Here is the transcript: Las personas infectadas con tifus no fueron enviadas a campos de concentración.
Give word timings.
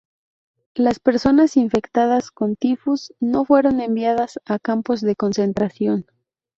Las 0.73 0.97
personas 0.99 1.55
infectadas 1.57 2.31
con 2.31 2.55
tifus 2.55 3.13
no 3.19 3.45
fueron 3.45 3.79
enviadas 3.81 4.39
a 4.45 4.57
campos 4.57 5.01
de 5.01 5.15
concentración. 5.15 6.07